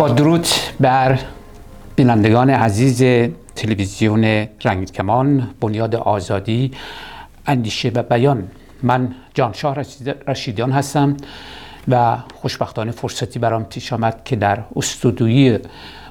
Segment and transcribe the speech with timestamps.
[0.00, 0.46] با درود
[0.80, 1.18] بر
[1.96, 4.24] بینندگان عزیز تلویزیون
[4.64, 6.70] رنگین کمان بنیاد آزادی
[7.46, 8.48] اندیشه و بیان.
[8.82, 9.76] من جانشاه
[10.26, 11.16] رشیدیان هستم
[11.88, 15.58] و خوشبختانه فرصتی برام پیش آمد که در استودیوی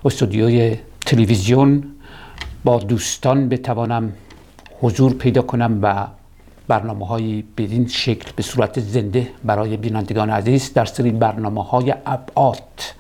[0.06, 1.84] استودیوی تلویزیون
[2.64, 4.14] با دوستان بتوانم
[4.82, 6.08] حضور پیدا کنم و
[6.68, 12.99] برنامه های بدین شکل به صورت زنده برای بینندگان عزیز در سری برنامه های ابعاد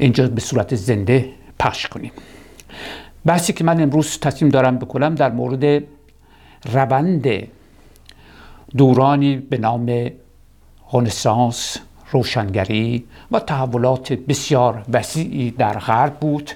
[0.00, 1.28] اینجا به صورت زنده
[1.58, 2.12] پخش کنیم.
[3.24, 5.82] بحثی که من امروز تصمیم دارم بکنم در مورد
[6.72, 7.26] روند
[8.76, 10.10] دورانی به نام
[10.92, 11.76] رنسانس
[12.10, 16.50] روشنگری و تحولات بسیار وسیعی در غرب بود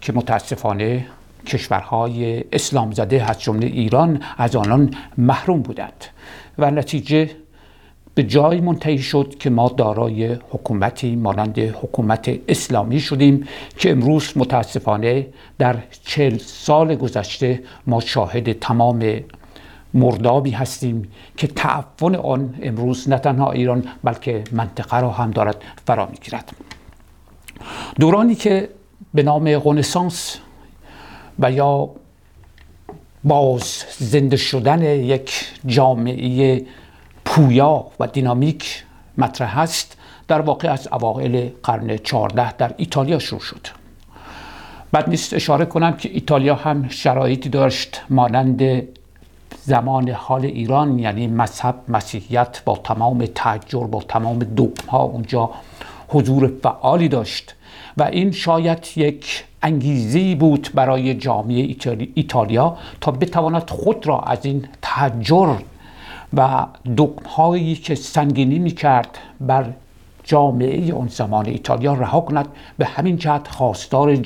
[0.00, 1.06] که متاسفانه
[1.46, 6.04] کشورهای اسلام زده از جمله ایران از آنان محروم بودند
[6.58, 7.30] و نتیجه
[8.14, 15.26] به جای منتهی شد که ما دارای حکومتی مانند حکومت اسلامی شدیم که امروز متاسفانه
[15.58, 19.20] در چل سال گذشته ما شاهد تمام
[19.94, 26.06] مردابی هستیم که تعفن آن امروز نه تنها ایران بلکه منطقه را هم دارد فرا
[26.06, 26.52] می‌گیرد.
[28.00, 28.68] دورانی که
[29.14, 30.38] به نام رنسانس
[31.38, 31.90] و یا
[33.24, 36.62] باز زنده شدن یک جامعه
[37.32, 38.84] پویا و دینامیک
[39.18, 39.96] مطرح است.
[40.28, 43.66] در واقع از اوایل قرن 14 در ایتالیا شروع شد.
[44.92, 48.82] بعد نیست اشاره کنم که ایتالیا هم شرایطی داشت مانند
[49.62, 55.50] زمان حال ایران یعنی مذهب مسیحیت با تمام تحجر با تمام دوم ها اونجا
[56.08, 57.54] حضور فعالی داشت
[57.96, 61.76] و این شاید یک انگیزه بود برای جامعه
[62.14, 65.56] ایتالیا تا بتواند خود را از این تحجر
[66.34, 66.66] و
[67.36, 69.72] هایی که سنگینی می کرد بر
[70.24, 72.48] جامعه اون زمان ایتالیا رها کند
[72.78, 74.18] به همین جهت خواستار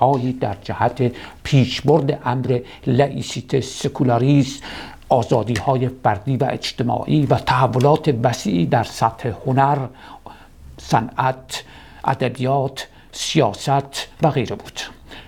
[0.00, 1.12] هایی در جهت
[1.42, 4.64] پیشبرد امر لعیسیت سکولاریسم
[5.08, 9.78] آزادی های فردی و اجتماعی و تحولات وسیعی در سطح هنر
[10.78, 11.64] صنعت
[12.04, 14.80] ادبیات سیاست و غیره بود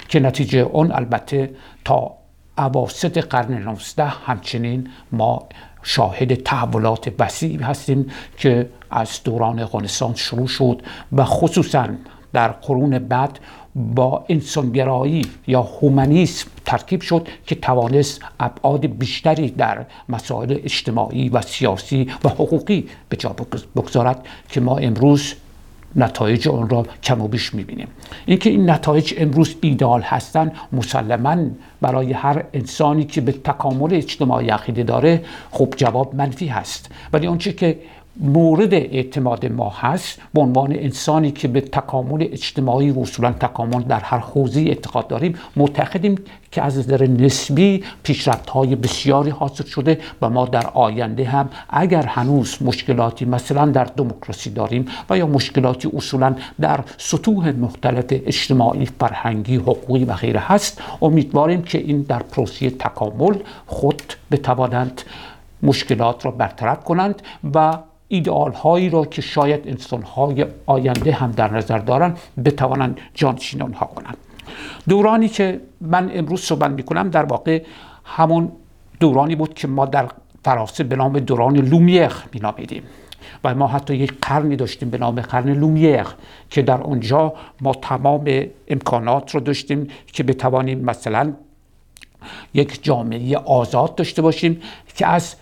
[0.08, 1.50] که نتیجه اون البته
[1.84, 2.14] تا
[2.58, 5.48] اواسط قرن 19 همچنین ما
[5.84, 11.88] شاهد تحولات وسیعی هستیم که از دوران رنسانس شروع شد و خصوصا
[12.32, 13.38] در قرون بعد
[13.74, 22.12] با انسانگرایی یا هومانیسم ترکیب شد که توانست ابعاد بیشتری در مسائل اجتماعی و سیاسی
[22.24, 23.36] و حقوقی به جا
[23.76, 25.34] بگذارد که ما امروز
[25.96, 27.88] نتایج آن را کم و بیش می‌بینیم.
[28.26, 31.36] اینکه این نتایج امروز ایدال هستند مسلما
[31.80, 36.90] برای هر انسانی که به تکامل اجتماعی عقیده داره خب جواب منفی هست.
[37.12, 37.78] ولی اونچه که
[38.16, 44.00] مورد اعتماد ما هست به عنوان انسانی که به تکامل اجتماعی و اصولا تکامل در
[44.00, 46.18] هر حوزه اعتقاد داریم معتقدیم
[46.52, 52.06] که از نظر نسبی پیشرفت های بسیاری حاصل شده و ما در آینده هم اگر
[52.06, 59.56] هنوز مشکلاتی مثلا در دموکراسی داریم و یا مشکلاتی اصولا در سطوح مختلف اجتماعی فرهنگی
[59.56, 63.34] حقوقی و غیره هست امیدواریم که این در پروسه تکامل
[63.66, 65.02] خود بتوانند
[65.62, 67.22] مشکلات را برطرف کنند
[67.54, 67.78] و
[68.08, 73.86] ایدئال هایی را که شاید انسان های آینده هم در نظر دارند بتوانند جانشین آنها
[73.86, 74.16] کنند.
[74.88, 77.62] دورانی که من امروز صحبت می کنم در واقع
[78.04, 78.52] همون
[79.00, 80.08] دورانی بود که ما در
[80.44, 82.82] فرانسه به نام دوران لومیر نامیدیم
[83.44, 86.06] و ما حتی یک قرنی داشتیم به نام قرن لومیر
[86.50, 91.32] که در اونجا ما تمام امکانات رو داشتیم که بتوانیم مثلا
[92.54, 94.60] یک جامعه آزاد داشته باشیم
[94.96, 95.36] که از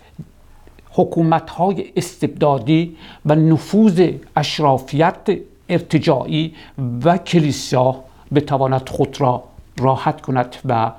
[0.93, 2.95] حکومت های استبدادی
[3.25, 5.37] و نفوذ اشرافیت
[5.69, 6.53] ارتجاعی
[7.03, 8.03] و کلیسا
[8.35, 9.43] بتواند خود را
[9.79, 10.91] راحت کند و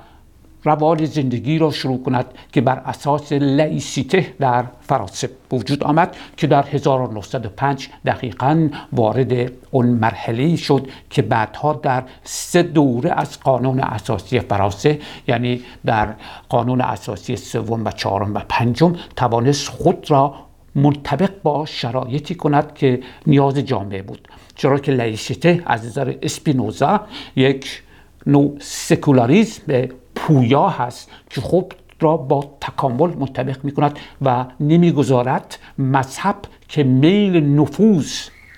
[0.65, 6.63] روال زندگی را شروع کند که بر اساس لعیسیته در فرانسه وجود آمد که در
[6.63, 14.99] 1905 دقیقا وارد اون مرحله شد که بعدها در سه دوره از قانون اساسی فرانسه
[15.27, 16.13] یعنی در
[16.49, 20.35] قانون اساسی سوم و چهارم و پنجم توانست خود را
[20.75, 24.27] منطبق با شرایطی کند که نیاز جامعه بود.
[24.55, 27.01] چرا که لایسیته از نظر اسپینوزا
[27.35, 27.83] یک
[28.27, 29.87] نوع سکولاریزم
[30.25, 36.35] پویا هست که خب را با تکامل منطبق می کند و نمی‌گذارد مذهب
[36.67, 38.11] که میل نفوذ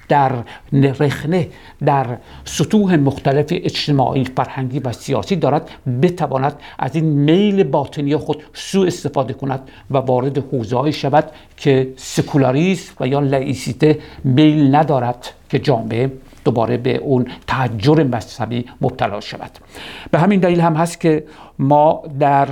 [0.10, 0.32] در
[0.74, 1.48] رخنه
[1.86, 5.70] در سطوح مختلف اجتماعی فرهنگی و سیاسی دارد
[6.02, 12.94] بتواند از این میل باطنی خود سوء استفاده کند و وارد حوزه‌ای شود که سکولاریسم
[13.00, 16.12] و یا لایسیته میل ندارد که جامعه
[16.48, 19.52] دوباره به اون تحجر مذهبی مبتلا شود.
[20.12, 21.24] به همین دلیل هم هست که
[21.60, 22.48] ما در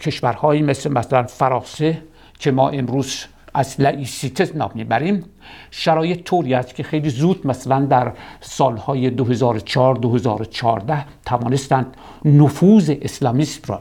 [0.00, 2.02] کشورهایی مثل مثلا فرانسه
[2.38, 3.24] که ما امروز
[3.54, 5.24] از لایسیته نام می‌بریم
[5.70, 11.86] شرایط طوری است که خیلی زود مثلا در سالهای 2004 2014 توانستند
[12.24, 13.80] نفوذ اسلامیسم را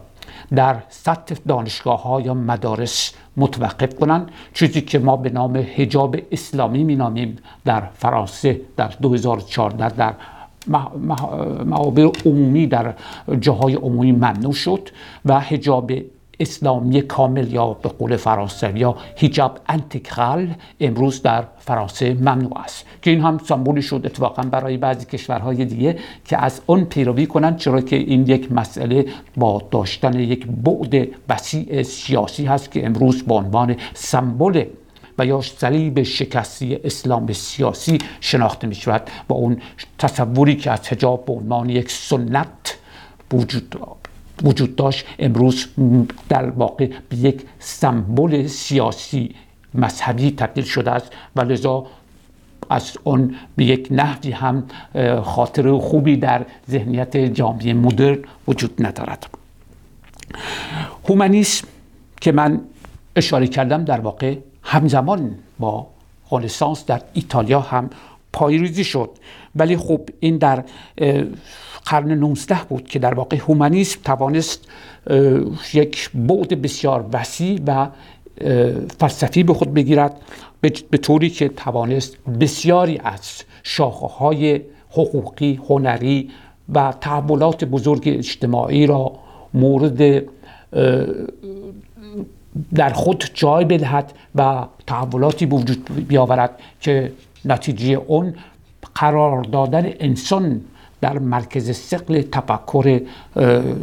[0.55, 6.83] در سطح دانشگاه ها یا مدارس متوقف کنند چیزی که ما به نام حجاب اسلامی
[6.83, 10.13] مینامیم در فرانسه در 2014 در
[11.65, 12.93] معابر عمومی در
[13.39, 14.89] جاهای عمومی ممنوع شد
[15.25, 15.91] و حجاب
[16.39, 22.85] اسلامی کامل یا به قول فرانسه یا هیجاب انتگرال امروز در فرانسه ممنوع است.
[23.01, 27.57] که این هم سمبولی شد اتفاقا برای بعضی کشورهای دیگه که از اون پیروی کنند
[27.57, 29.05] چرا که این یک مسئله
[29.37, 34.63] با داشتن یک بعد وسیع سیاسی هست که امروز به عنوان سمبل
[35.17, 39.57] و یا صلیب شکستی اسلام سیاسی شناخته می شود با اون
[39.97, 42.77] تصوری که از حجاب به عنوان یک سنت
[43.33, 43.75] وجود
[44.43, 45.05] وجود داشت.
[45.19, 45.67] امروز
[46.29, 49.35] در واقع به یک سمبل سیاسی
[49.73, 51.85] مذهبی تبدیل شده است و لذا
[52.69, 54.63] از اون به یک نحوی هم
[55.23, 58.17] خاطر خوبی در ذهنیت جامعه مدرن
[58.47, 59.27] وجود ندارد.
[61.09, 61.67] هومانیسم
[62.21, 62.61] که من
[63.15, 65.87] اشاره کردم در واقع همزمان با
[66.31, 67.89] رنسانس در ایتالیا هم
[68.35, 69.09] پایریزی شد.
[69.55, 70.63] ولی خب این در
[71.85, 74.67] قرن 19 بود که در واقع هومانیسم توانست
[75.73, 77.87] یک بعد بسیار وسیع و
[78.99, 80.15] فلسفی به خود بگیرد
[80.89, 86.29] به طوری که توانست بسیاری از شاخه های حقوقی، هنری
[86.73, 89.11] و تحولات بزرگ اجتماعی را
[89.53, 90.23] مورد
[92.75, 97.11] در خود جای بدهد و تحولاتی وجود بیاورد که
[97.45, 98.33] نتیجه اون
[98.95, 100.61] قرار دادن انسان
[101.01, 103.01] در مرکز سقل تفکر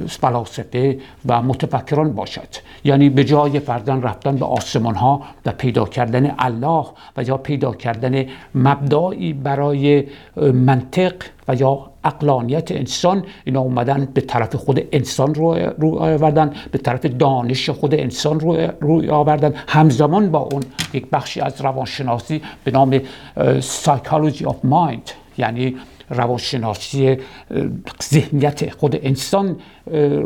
[0.09, 2.49] فلاسفه و متفکران باشد.
[2.85, 6.87] یعنی به جای فردن رفتن به آسمان ها و پیدا کردن الله
[7.17, 10.05] و یا پیدا کردن مبدایی برای
[10.37, 11.15] منطق
[11.49, 17.07] و یا اقلانیت انسان اینا اومدن به طرف خود انسان رو, رو آوردن به طرف
[17.07, 19.55] دانش خود انسان رو, رو آوردن.
[19.69, 20.63] همزمان با اون
[20.95, 23.01] یک بخشی از روانشناسی به نام
[23.61, 25.77] psychology of mind یعنی
[26.11, 27.17] روانشناسی
[28.03, 29.57] ذهنیت خود انسان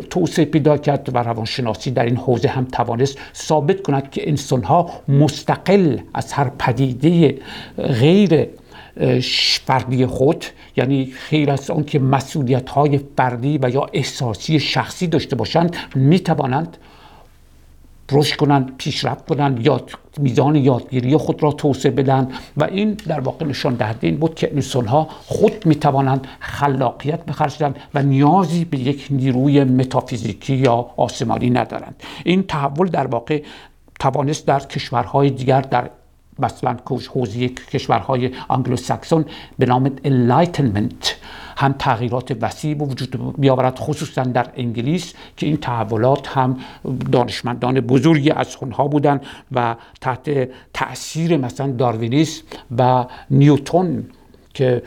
[0.09, 4.89] توسعه پیدا کرد و روانشناسی در این حوزه هم توانست ثابت کند که انسان ها
[5.07, 7.37] مستقل از هر پدیده
[7.77, 8.47] غیر
[9.65, 10.45] فردی خود
[10.77, 16.19] یعنی خیر از آن که مسئولیت های فردی و یا احساسی شخصی داشته باشند می
[16.19, 16.77] توانند
[18.11, 22.27] رشد کنند پیشرفت کنند یاد میزان یادگیری خود را توسعه بدن
[22.57, 24.51] و این در واقع نشان دهنده این بود که
[24.87, 32.03] ها خود می توانند خلاقیت بخرجند و نیازی به یک نیروی متافیزیکی یا آسمانی ندارند.
[32.25, 33.43] این تحول در واقع
[33.99, 35.89] توانست در کشورهای دیگر در
[36.39, 36.77] مثلا
[37.13, 39.25] حوزه کشورهای انگلو ساکسون
[39.59, 41.15] به نام Enlightenment
[41.57, 46.57] هم تغییرات وسیع وجود بیاورد خصوصا در انگلیس که این تحولات هم
[47.11, 49.21] دانشمندان بزرگی از اونها بودند
[49.51, 52.43] و تحت تاثیر مثلا داروینیسم
[52.77, 54.05] و نیوتون
[54.57, 54.81] که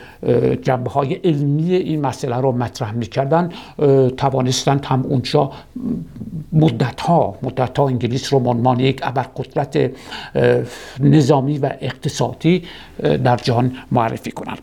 [0.61, 3.49] جنبه های علمی این مسئله رو مطرح می‌کردن
[4.17, 5.51] توانستند هم اونجا
[6.53, 9.91] مدت ها مدت ها انگلیس رو عنوان یک ابرقدرت
[10.99, 12.63] نظامی و اقتصادی
[13.23, 14.61] در جهان معرفی کنند.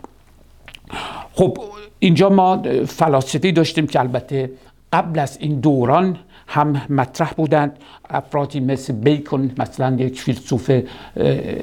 [1.33, 1.59] خب
[1.99, 4.51] اینجا ما فلاسفی داشتیم که البته
[4.93, 6.17] قبل از این دوران
[6.49, 7.79] هم مطرح بودند.
[8.11, 10.71] افرادی مثل بیکن مثلا یک فیلسوف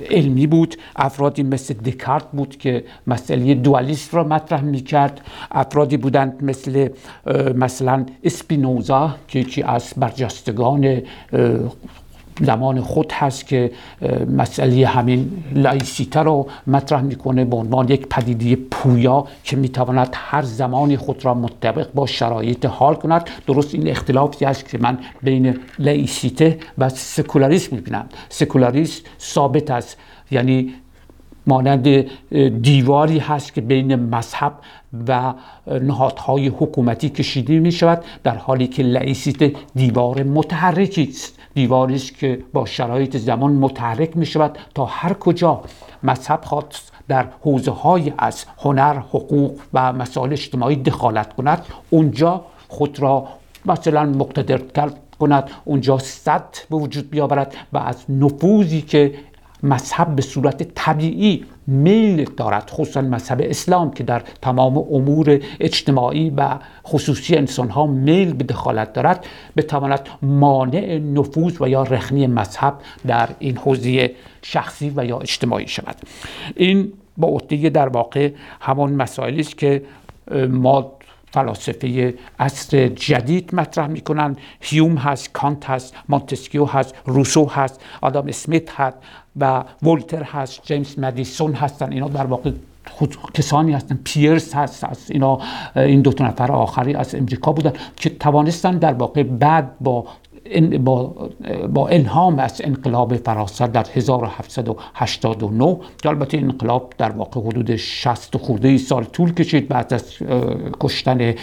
[0.10, 0.76] علمی بود.
[0.96, 5.22] افرادی مثل دکارت بود که مسئله دوالیست را مطرح می‌کرد.
[5.52, 6.90] افرادی بودند مثل
[7.56, 11.02] مثلا اسپینوزا که یکی از برجستگان
[12.42, 13.72] زمان خود هست که
[14.38, 20.98] مسئله همین لایسیته رو مطرح می‌کنه به عنوان یک پدیده پویا که می‌تواند هر زمانی
[20.98, 23.30] خود را مطابق با شرایط حال کند.
[23.48, 28.06] درست این اختلافی است که من بین لایسیته و سکولاریسم می‌بینم.
[28.30, 29.98] سکولاریسم ثابت است
[30.32, 30.74] یعنی
[31.48, 32.06] مانند
[32.62, 34.54] دیواری هست که بین مذهب
[35.08, 35.34] و
[35.82, 41.35] نهادهای حکومتی کشیده می شود در حالی که لعیسیت دیوار متحرکی است.
[41.56, 45.62] دیواری است که با شرایط زمان متحرک می شود تا هر کجا
[46.04, 51.66] مذهب خواست در حوزه های از هنر، حقوق و مسائل اجتماعی دخالت کند.
[51.90, 53.28] اونجا خود را
[53.66, 55.50] مثلا مقتدر کند.
[55.66, 59.14] اونجا صد به وجود بیاورد و از نفوذی که
[59.64, 66.60] مذهب به صورت طبیعی میل دارد خصوصا مذهب اسلام که در تمام امور اجتماعی و
[66.88, 69.26] خصوصی انسان ها میل به دخالت دارد
[69.58, 72.74] بتواند مانع نفوذ و یا رخنی مذهب
[73.08, 75.96] در این حوزه شخصی و یا اجتماعی شود.
[76.56, 78.32] این با عهده در واقع
[78.62, 79.82] همان مسائلی است که
[80.50, 80.95] ما
[81.36, 84.36] فلاسفه عصر جدید مطرح می‌کنن.
[84.62, 88.98] هیوم هست کانت هست مونتسکیو هست روسو هست آدم اسمیت هست
[89.40, 91.92] و ولتر هست جیمز مدیسون هستن.
[91.94, 92.52] اینا در واقع
[92.90, 94.00] خود کسانی هستن.
[94.04, 95.40] پیرس هست از اینا
[95.76, 100.06] این دو نفر آخری از امریکا بودن که توانستن در واقع بعد با
[100.84, 101.30] با,
[101.74, 108.78] با الهام از انقلاب فرانسه در 1789 که البته انقلاب در واقع حدود 60 خورده
[108.78, 110.18] سال طول کشید بعد از
[110.80, 111.34] کشتن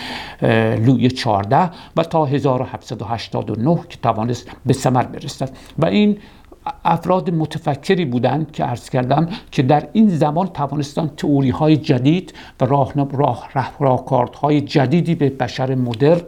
[0.77, 5.51] لوی 14 و تا 1789 که توانست به ثمر برسد.
[5.79, 6.19] و این
[6.85, 12.65] افراد متفکری بودند که عرض کردم که در این زمان توانستن تئوری های جدید و
[12.65, 12.93] راه
[13.79, 14.05] راه
[14.41, 16.21] های جدیدی به بشر مدرن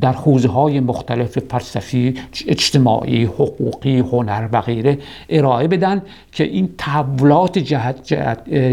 [0.00, 2.14] در حوزه های مختلف فلسفی
[2.46, 7.58] اجتماعی حقوقی هنر و غیره ارائه بدن که این تحولات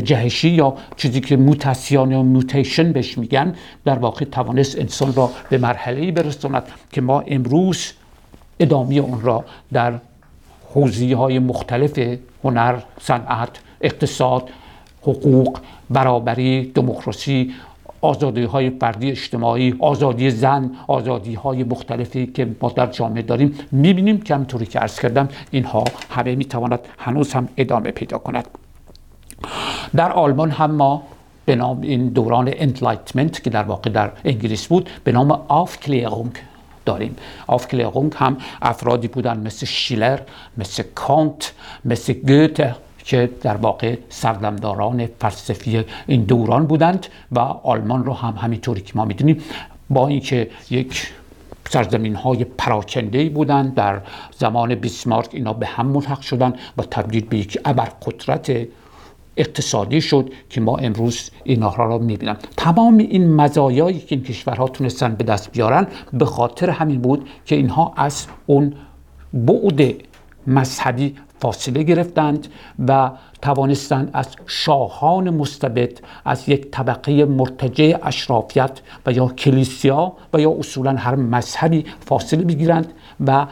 [0.05, 5.57] جهشی یا چیزی که موتاسیون یا موتیشن بهش میگن در واقع توانست انسان را به
[5.57, 7.93] مرحله برساند که ما امروز
[8.59, 9.99] ادامه اون را در
[10.73, 11.99] حوزی های مختلف
[12.43, 13.49] هنر، صنعت،
[13.81, 14.49] اقتصاد،
[15.01, 15.59] حقوق،
[15.89, 17.53] برابری، دموکراسی،
[18.01, 24.21] آزادی های فردی اجتماعی، آزادی زن، آزادی های مختلفی که ما در جامعه داریم می‌بینیم
[24.21, 28.47] که همطوری که ارز کردم اینها همه می‌تواند هنوز هم ادامه پیدا کند.
[29.95, 31.03] در آلمان هم ما
[31.45, 36.33] به نام این دوران Enlightenment که در واقع در انگلیس بود به نام Aufklärung
[36.89, 37.15] داریم.
[37.47, 40.19] Aufklärung هم افرادی بودن مثل شیلر
[40.57, 41.53] مثل کانت
[41.85, 48.81] مثل گوته که در واقع سردمداران فلسفی این دوران بودند و آلمان رو هم همینطوری
[48.81, 49.41] که ما می‌دونیم
[49.89, 51.13] با اینکه یک
[51.69, 54.01] سرزمین های پراکنده بودند در
[54.37, 58.67] زمان بیسمارک اینا به هم ملحق شدن و تبدیل به یک ابرقدرت
[59.39, 65.15] اقتصادی شد که ما امروز اینها را می‌بینیم تمام این مزایایی که این کشورها تونستن
[65.15, 68.73] به دست بیارن به خاطر همین بود که اینها از اون
[69.33, 69.93] بعد
[70.47, 72.47] مذهبی فاصله گرفتند
[72.87, 80.51] و توانستند از شاهان مستبد از یک طبقه مرتجع اشرافیت و یا کلیسیا و یا
[80.59, 82.93] اصولا هر مذهبی فاصله بگیرند
[83.27, 83.45] و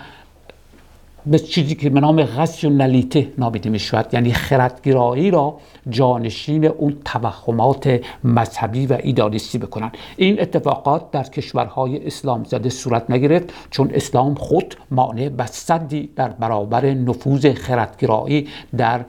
[1.31, 5.57] به چیزی که به نام غسیونالیته نامیده می شود یعنی خردگرایی را
[5.89, 9.91] جانشین اون توهمات مذهبی و ایدالیستی بکنن.
[10.17, 16.29] این اتفاقات در کشورهای اسلام زده صورت نگرفت چون اسلام خود مانع و صدی در
[16.29, 19.05] برابر نفوذ خردگرایی در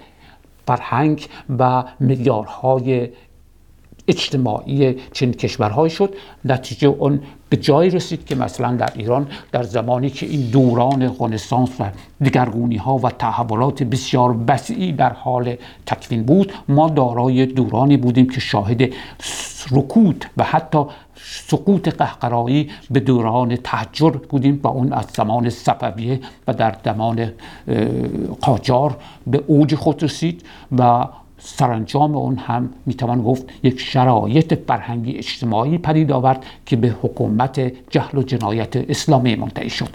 [0.66, 3.08] فرهنگ و میارهای
[4.08, 6.14] اجتماعی چنین کشورهایی شد.
[6.44, 11.70] نتیجه اون به جایی رسید که مثلا در ایران در زمانی که این دوران رنسانس
[11.80, 11.90] و
[12.24, 18.40] دگرگونی ها و تحولات بسیار وسیعی در حال تکوین بود ما دارای دورانی بودیم که
[18.40, 18.82] شاهد
[19.70, 20.84] رکود و حتی
[21.22, 27.32] سقوط قهقرایی به دوران تحجر بودیم و اون از زمان صفویه و در زمان
[28.40, 28.96] قاجار
[29.26, 30.42] به اوج خود رسید
[30.78, 31.04] و
[31.38, 38.18] سرانجام اون هم می‌توان گفت یک شرایط فرهنگی اجتماعی پدید آورد که به حکومت جهل
[38.18, 39.88] و جنایت اسلامی منتهی شد.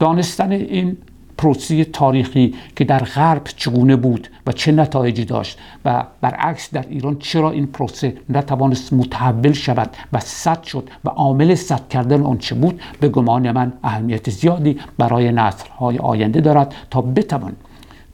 [0.00, 0.96] دانستن این
[1.38, 7.16] پروسی تاریخی که در غرب چگونه بود و چه نتایجی داشت و برعکس در ایران
[7.18, 12.54] چرا این پروسه نتوانست متحول شود و صد شد و عامل صد کردن آن چه
[12.54, 17.52] بود به گمان من اهمیت زیادی برای نسلهای آینده دارد تا بتوان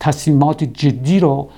[0.00, 1.48] تصمیمات جدی را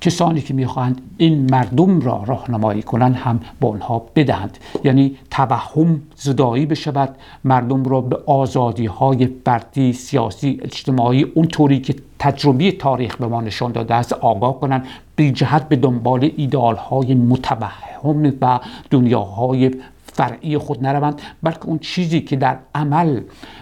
[0.00, 4.58] کسانی که می‌خواهند این مردم را راهنمایی کنند هم به آنها بدهند.
[4.84, 12.72] یعنی توهم زدایی بشود مردم را به آزادی های فردی سیاسی اجتماعی اونطوری که تجربی
[12.72, 14.86] تاریخ به ما نشان داده است آگاه کنند.
[15.16, 19.70] بی جهت به دنبال ایدال های متوهم و دنیاهای
[20.12, 23.20] فرعی خود نروند بلکه اون چیزی که در عمل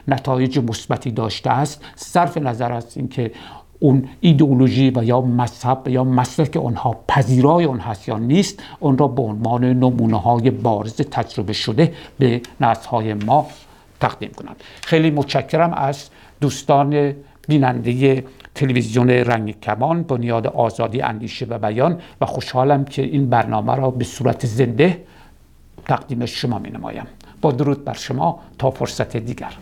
[0.08, 3.32] نتایج مثبتی داشته است صرف نظر از اینکه
[3.78, 8.98] اون ایدئولوژی و یا مذهب و یا مسلک آنها پذیرای آن هست یا نیست اون
[8.98, 13.46] را به عنوان نمونه های بارز تجربه شده به نسل های ما
[14.00, 14.56] تقدیم کنند.
[14.82, 16.08] خیلی متشکرم از
[16.40, 17.14] دوستان
[17.48, 23.90] بیننده تلویزیون رنگ کمان بنیاد آزادی اندیشه و بیان و خوشحالم که این برنامه را
[23.90, 25.04] به صورت زنده
[25.84, 27.06] تقدیم شما می نمایم
[27.40, 29.52] با درود بر شما تا فرصت دیگر.